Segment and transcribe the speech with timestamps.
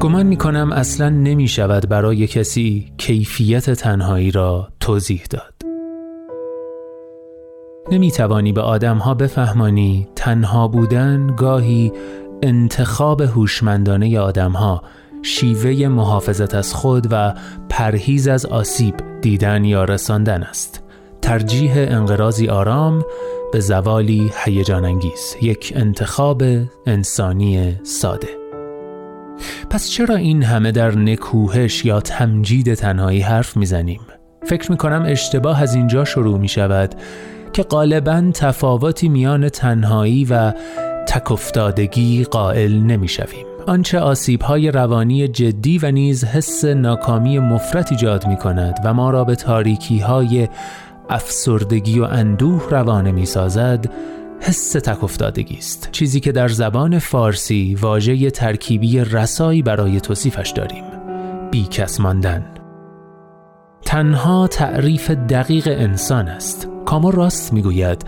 [0.00, 5.54] گمان می کنم اصلا نمی شود برای کسی کیفیت تنهایی را توضیح داد.
[7.92, 11.92] نمی توانی به آدم ها بفهمانی تنها بودن گاهی
[12.42, 14.82] انتخاب هوشمندانه آدم ها
[15.22, 17.34] شیوه محافظت از خود و
[17.68, 20.82] پرهیز از آسیب دیدن یا رساندن است.
[21.22, 23.04] ترجیح انقراضی آرام
[23.52, 26.42] به زوالی هیجان انگیز یک انتخاب
[26.86, 28.45] انسانی ساده
[29.70, 34.00] پس چرا این همه در نکوهش یا تمجید تنهایی حرف می‌زنیم؟
[34.42, 36.94] فکر می‌کنم اشتباه از اینجا شروع می شود
[37.52, 40.52] که غالبا تفاوتی میان تنهایی و
[41.08, 43.46] تکفتادگی قائل نمی شویم.
[43.66, 49.10] آنچه آسیب های روانی جدی و نیز حس ناکامی مفرت ایجاد می کند و ما
[49.10, 50.48] را به تاریکی های
[51.10, 53.86] افسردگی و اندوه روانه می سازد
[54.40, 60.84] حس تک افتادگی است چیزی که در زبان فارسی واژه ترکیبی رسایی برای توصیفش داریم.
[61.50, 62.44] بیکس ماندن
[63.84, 66.68] تنها تعریف دقیق انسان است.
[66.84, 68.04] کامو راست می‌گوید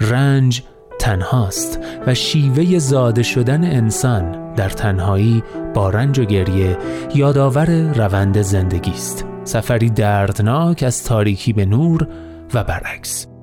[0.00, 0.62] رنج
[0.98, 5.42] تنهاست و شیوه زاده شدن انسان در تنهایی
[5.74, 6.78] با رنج و گریه
[7.14, 12.08] یادآور روند زندگی است سفری دردناک از تاریکی به نور
[12.54, 13.37] و برعکس.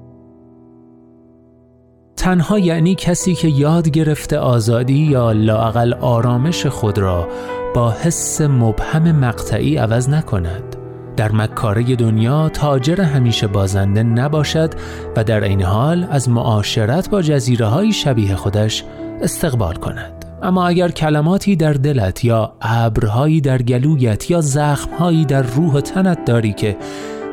[2.26, 7.28] تنها یعنی کسی که یاد گرفته آزادی یا لاقل آرامش خود را
[7.76, 10.76] با حس مبهم مقطعی عوض نکند.
[11.17, 14.73] در مکاره دنیا تاجر همیشه بازنده نباشد
[15.16, 18.84] و در این حال از معاشرت با جزیره های شبیه خودش
[19.22, 20.26] استقبال کند.
[20.44, 26.26] اما اگر کلماتی در دلت یا ابرهایی در گلویت یا زخمهایی در روح و تنت
[26.26, 26.78] داری که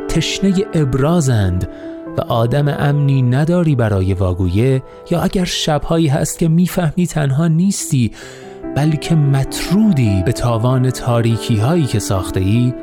[0.08, 1.68] تشنه ابرازند
[2.18, 8.12] و آدم امنی نداری برای واگویه یا اگر شبهایی هست که می‌فهمی تنها نیستی
[8.76, 12.74] بلکه مطرودی به تاوان تاریکی هایی که ساخته ای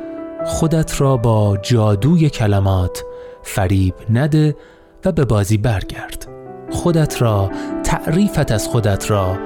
[0.44, 3.04] خودت را با جادوی کلمات
[3.42, 4.56] فریب نده
[5.04, 6.28] و به بازی برگرد.
[6.70, 7.50] خودت را
[7.84, 9.38] تعریفت از خودت را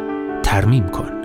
[0.42, 1.23] ترمیم کن.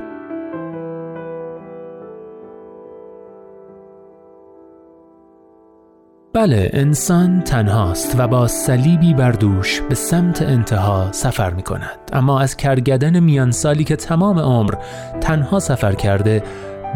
[6.40, 12.40] بله انسان تنهاست و با صلیبی بر دوش به سمت انتها سفر می کند اما
[12.40, 14.74] از کرگدن میان سالی که تمام عمر
[15.22, 16.44] تنها سفر کرده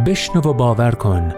[0.06, 1.34] بشنو و باور کن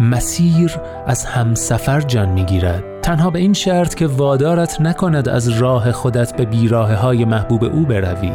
[0.00, 2.84] مسیر از همسفر جان می‌گیرد.
[3.02, 7.86] تنها به این شرط که وادارت نکند از راه خودت به بیراه های محبوب او
[7.86, 8.32] بروی.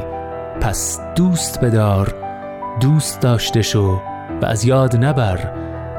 [0.62, 2.16] پس دوست بدار
[2.82, 4.02] دوست داشته شو
[4.42, 5.40] و از یاد نبر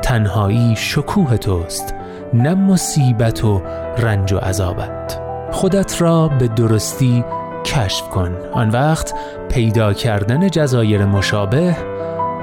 [0.02, 1.94] تنهایی شکوه توست.
[2.34, 3.62] نه مصیبت و
[3.98, 5.20] رنج و عذابت.
[5.50, 7.24] خودت را به درستی
[7.64, 8.36] کشف کن.
[8.52, 9.14] آن وقت
[9.48, 11.76] پیدا کردن جزایر مشابه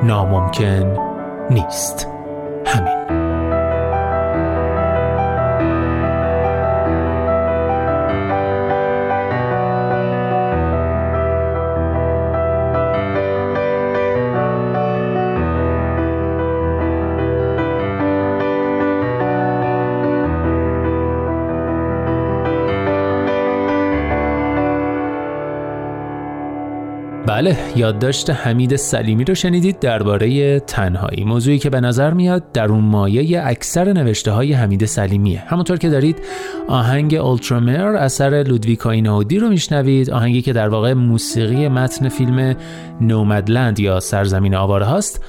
[0.04, 0.98] ناممکن
[1.50, 2.08] نیست.
[2.66, 2.99] همین.
[27.40, 31.24] بله یادداشت حمید سلیمی رو شنیدید درباره تنهایی.
[31.24, 35.44] موضوعی که به نظر میاد در اون مایه اکثر نوشته های حمید سلیمیه.
[35.48, 36.22] همونطور که دارید
[36.68, 40.10] آهنگ اولترامر اثر لودویکا ایناودی رو میشنوید.
[40.10, 42.56] آهنگی که در واقع موسیقی متن فیلم
[43.02, 45.24] نومدلند یا سرزمین آواره هاست.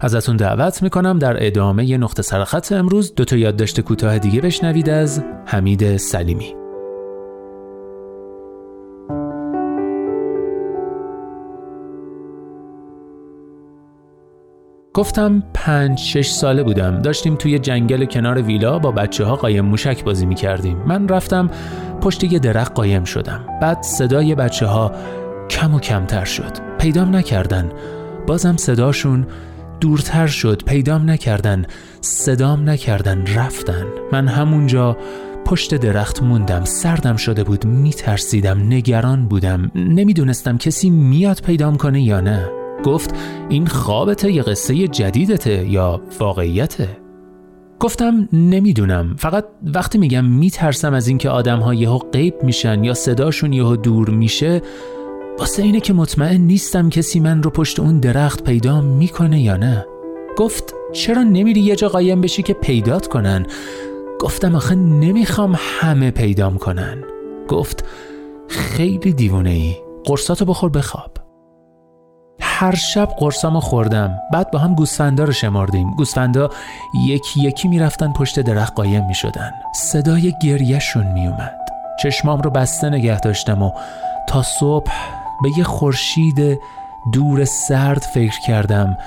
[0.00, 5.22] ازتون دعوت می‌کنم در ادامه نقطه سرخط امروز دو تا یادداشت کوتاه دیگه بشنوید از
[5.46, 6.65] حمید سلیمی.
[14.96, 17.02] گفتم پنج شش ساله بودم.
[17.02, 21.50] داشتیم توی جنگل کنار ویلا با بچه ها قایم موشک بازی می کردیم من رفتم
[22.00, 23.44] پشت یه درخت قایم شدم.
[23.62, 24.92] بعد صدای بچه ها
[25.50, 26.52] کم و کمتر شد.
[26.78, 27.70] پیدام نکردن.
[28.26, 29.26] بازم صداشون
[29.80, 30.64] دورتر شد.
[30.64, 31.64] پیدام نکردن.
[32.00, 33.24] صدام نکردن.
[33.36, 33.84] رفتن.
[34.12, 34.96] من همونجا
[35.44, 36.64] پشت درخت موندم.
[36.64, 37.66] سردم شده بود.
[37.66, 38.58] میترسیدم.
[38.58, 39.70] نگران بودم.
[39.74, 42.65] نمی‌دونستم کسی میاد پیدام کنه یا نه.
[42.84, 43.14] گفت
[43.48, 46.88] این خوابته یا قصه جدیدته یا واقعیته؟
[47.80, 49.16] گفتم نمی‌دونم.
[49.18, 54.10] فقط وقتی میگم میترسم از اینکه آدم ها یهو غیب میشن یا صداشون یهو دور
[54.10, 54.62] میشه
[55.38, 59.86] واسه اینه که مطمئن نیستم کسی من رو پشت اون درخت پیدا می‌کنه یا نه.
[60.36, 63.46] گفت چرا نمیری یه جا قایم بشی که پیدات کنن؟
[64.20, 67.04] گفتم آخه نمی‌خوام همه پیدام کنن.
[67.48, 67.84] گفت
[68.48, 71.25] خیلی دیوونه ای قرصاتو بخور بخواب.
[72.58, 74.18] هر شب قرصامو خوردم.
[74.32, 76.50] بعد با هم گوسفندا رو شمردیم گوسفندا
[77.08, 79.50] یکی یکی می‌رفتن پشت درخت قایم می‌شدن.
[79.74, 81.56] صدای گریهشون میومد
[82.02, 83.72] چشمام رو بسته نگه داشتم و
[84.28, 84.92] تا صبح
[85.42, 86.60] به یه خورشید
[87.12, 88.98] دور سرد فکر کردم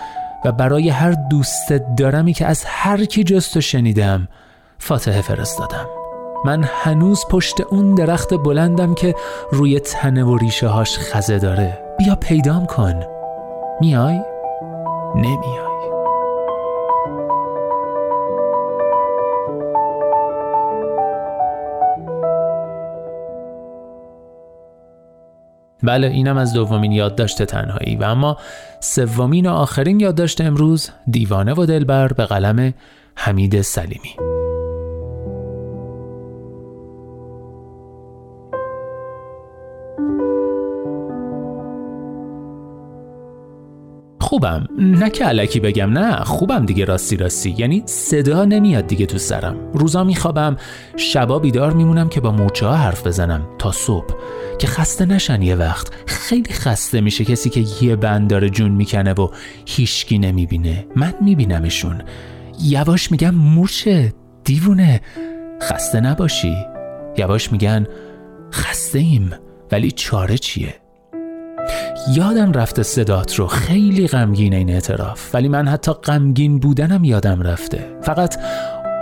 [0.45, 4.27] و برای هر دوست دارمی که از هر کی جستو شنیدم
[4.79, 5.85] فاتحه فرستادم.
[6.45, 9.15] من هنوز پشت اون درخت بلندم که
[9.51, 11.77] روی تنه و ریشه هاش خزه داره.
[11.97, 13.18] بیا پیدام کن.
[13.81, 14.21] میای؟
[15.15, 15.69] نمیای.
[25.83, 27.95] بله اینم از دومین یادداشت تنهایی.
[27.95, 28.37] و اما
[28.79, 32.73] سومین و آخرین یادداشت امروز دیوانه و دلبر به قلم
[33.15, 34.28] حمید سلیمی.
[44.29, 44.65] خوبم.
[44.77, 46.23] نه که علکی بگم نه.
[46.23, 47.55] خوبم دیگه راستی راستی.
[47.57, 49.55] یعنی صدا نمیاد دیگه تو سرم.
[49.73, 50.57] روزا میخوابم
[50.97, 53.47] شبا بیدار میمونم که با مورچه ها حرف بزنم.
[53.59, 54.15] تا صبح.
[54.59, 55.87] که خسته نشن یه وقت.
[56.05, 59.27] خیلی خسته میشه کسی که یه بند داره جون می‌کنه و
[59.65, 60.85] هیچکی نمی‌بینه.
[60.95, 62.01] من میبینمشون.
[62.63, 65.01] یواش میگم مورچه دیوونه.
[65.61, 66.55] خسته نباشی.
[67.17, 67.87] یواش میگن
[68.53, 69.31] خسته ایم
[69.71, 70.75] ولی چاره چیه؟
[72.15, 73.47] یادم رفته صدات رو.
[73.47, 75.35] خیلی غمگین این اعتراف.
[75.35, 77.85] ولی من حتی غمگین بودنم یادم رفته.
[78.01, 78.35] فقط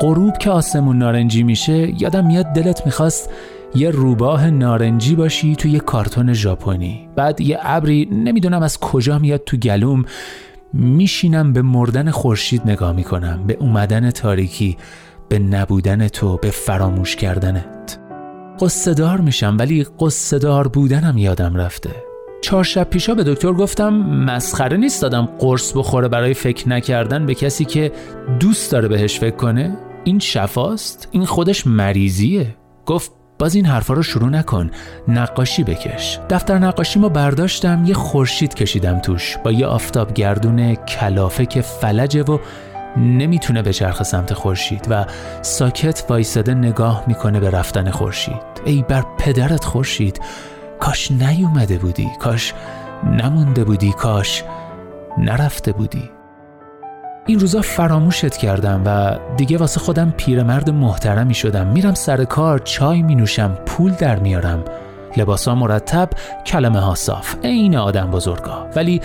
[0.02, 3.30] غروب که آسمون نارنجی میشه یادم میاد دلت می‌خواست
[3.76, 7.10] یه روباه نارنجی باشی توی یه کارتون ژاپنی.
[7.16, 10.06] بعد یه ابری نمی‌دونم از کجا میاد تو گلوم
[10.74, 13.44] میشینم به مردن خورشید نگاه می‌کنم.
[13.48, 14.78] به اومدن تاریکی
[15.30, 18.00] به نبودن تو به فراموش کردنت.
[18.60, 22.07] قصدار میشم ولی قصدار بودنم یادم رفته.
[22.42, 27.36] چهار شب پیشا به دکتر گفتم مسخره نیست دادم قرص بخوره برای فکر نکردن به
[27.36, 27.92] کسی که
[28.40, 32.56] دوست داره بهش فکر کنه؟ این شفاست؟ این خودش مریضیه؟
[32.86, 34.72] گفت باز این حرفا رو شروع نکن.
[35.08, 36.20] نقاشی بکش.
[36.30, 39.38] دفتر نقاشی ما برداشتم یه خورشید کشیدم توش.
[39.38, 42.38] با یه آفتاب گردون کلافه که فلجه و
[42.98, 45.06] نمی‌تونه به چرخ سمت خورشید و
[45.42, 48.42] ساکت وایساده نگاه می‌کنه به رفتن خورشید.
[48.66, 50.22] ای بر پدرت خورشید.
[50.80, 52.54] کاش نیومده بودی کاش
[53.04, 54.44] نمونده بودی کاش
[55.18, 56.10] نرفته بودی.
[57.26, 61.68] این روزا فراموشت کردم و دیگه واسه خودم پیرمرد محترمی شدم.
[61.68, 64.64] میرم سر کار چای می نوشم پول در میارم.
[65.18, 66.10] لباسا مرتب
[66.46, 67.36] کلمه ها صاف.
[67.44, 68.68] عین آدم بزرگا.
[68.76, 69.02] ولی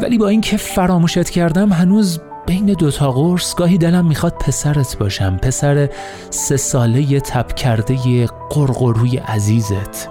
[0.00, 5.36] ولی با اینکه فراموشت کردم هنوز بین دوتا قرص گاهی دلم می‌خواد پسرت باشم.
[5.36, 5.88] پسر
[6.30, 10.08] سه ساله تب کرده قرقروی عزیزت.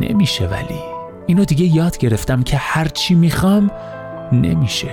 [0.00, 0.80] نمیشه ولی.
[1.26, 3.70] اینو دیگه یاد گرفتم که هرچی می‌خوام
[4.32, 4.90] نمیشه.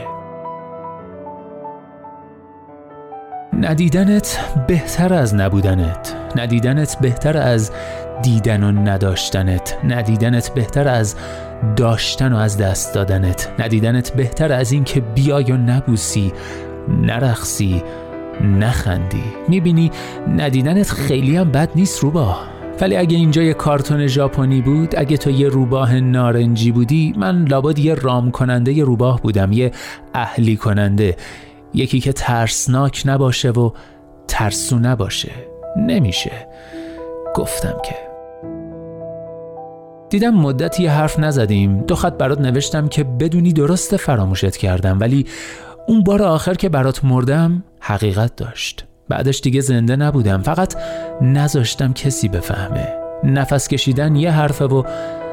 [3.60, 6.16] ندیدنت بهتر از نبودنت.
[6.36, 7.72] ندیدنت بهتر از
[8.22, 9.78] دیدن و نداشتنت.
[9.84, 11.16] ندیدنت بهتر از
[11.76, 13.52] داشتن و از دست دادنت.
[13.60, 16.34] ندیدنت بهتر از این که بیای و نبوسی
[16.88, 17.84] نرخصی
[18.42, 19.24] نخندی.
[19.48, 19.92] می‌بینی
[20.38, 22.53] ندیدنت خیلی هم بد نیست روبا.
[22.82, 27.80] ولی اگه اینجا یه کارتون ژاپنی بود اگه تو یه روباه نارنجی بودی من لابد
[27.80, 29.72] یه رام کننده یه روباه بودم یه
[30.14, 31.16] اهلی کننده.
[31.74, 33.72] یکی که ترسناک نباشه و
[34.28, 35.32] ترسو نباشه.
[35.78, 36.48] نمیشه.
[37.36, 37.96] گفتم که.
[40.10, 41.78] دیدم مدتی یه حرف نزدیم.
[41.78, 45.26] دو خط برات نوشتم که بدونی درست فراموشت کردم ولی
[45.88, 48.86] اون بار آخر که برات مردم حقیقت داشت.
[49.10, 50.42] بعدش دیگه زنده نبودم.
[50.42, 50.76] فقط
[51.22, 52.94] نذاشتم کسی بفهمه.
[53.24, 54.84] نفس کشیدن یه حرفه و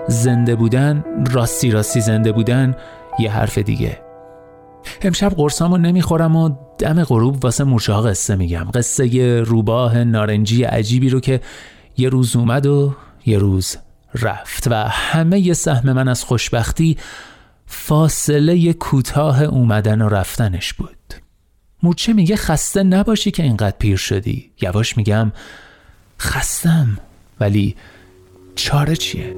[0.09, 2.77] زنده بودن راستی راستی زنده بودن
[3.19, 4.01] یه حرف دیگه.
[5.03, 8.67] امشب قرصامو نمی‌خورم و دم غروب واسه مورچه ها قصه میگم.
[8.75, 11.41] قصه یه روباه نارنجی عجیبی رو که
[11.99, 12.95] یه روز اومد و
[13.27, 13.77] یه روز
[14.15, 16.99] رفت و همه یه سهم من از خوشبختی
[17.67, 21.00] فاصله کوتاه اومدن و رفتنش بود.
[21.83, 25.33] مورچه میگه خسته نباشی که اینقدر پیر شدی یواش میگم
[26.21, 26.99] خستم
[27.41, 27.77] ولی
[28.55, 29.37] چاره چیه؟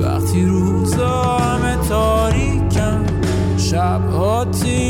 [0.00, 3.04] وقتی روزا همه تاریکم
[3.58, 4.89] شب آتی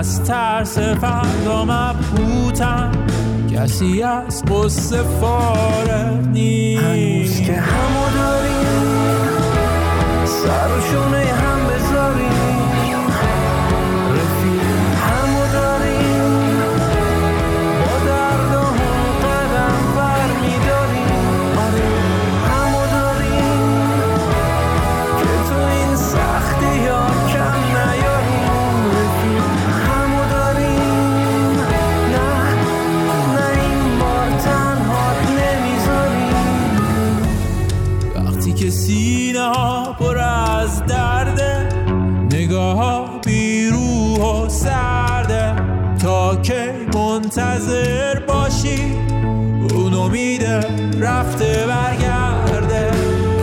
[0.00, 2.90] از ترس فردا مبهوتم
[3.52, 6.19] کسی از قصه فارغ
[47.30, 48.96] منتظر باشی.
[49.74, 50.60] اون امیده
[51.00, 52.90] رفته برگرده.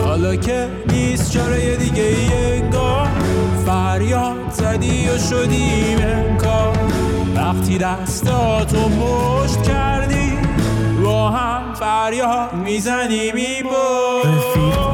[0.04, 2.04] حالا که نیست چاره دیگه
[2.34, 3.08] انگار.
[3.66, 6.78] فریاد زدی و شدیم انکار.
[7.36, 10.32] وقتی دستاتو مشت کردی
[11.04, 14.87] با هم فریاد می‌زنی میبار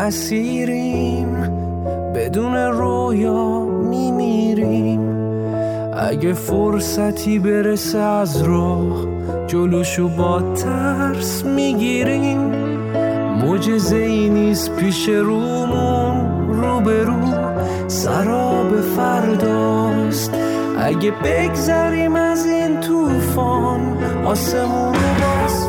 [0.00, 1.26] اسیریم
[2.14, 5.00] بدون رویا میمیریم.
[5.96, 9.06] اگه فرصتی برسه از راه
[9.46, 12.38] جلوشو با ترس می‌گیریم.
[13.44, 17.22] مجزه ای نیست پیش رومون روبرو
[17.86, 20.34] سراب فرداست.
[20.78, 25.66] اگه بگذریم از این طوفان آسمون باز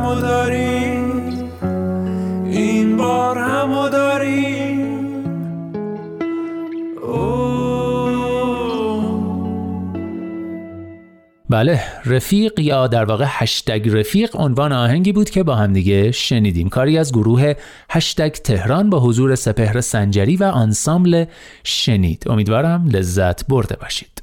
[0.00, 0.80] میباره
[11.50, 16.68] بله رفیق یا در واقع هشتگ رفیق عنوان آهنگی بود که با همدیگه شنیدیم.
[16.68, 17.54] کاری از گروه
[17.90, 21.24] هشتگ تهران با حضور سپهر سنجری و آنسامبل
[21.64, 22.24] شنید.
[22.26, 24.19] امیدوارم لذت برده باشید.